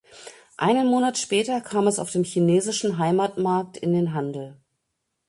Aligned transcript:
Einen 0.57 0.87
Monat 0.87 1.19
später 1.19 1.61
kam 1.61 1.85
es 1.85 1.99
auf 1.99 2.09
dem 2.11 2.23
chinesischen 2.23 2.97
Heimatmarkt 2.97 3.77
in 3.77 3.93
den 3.93 4.15
Handel. 4.15 4.57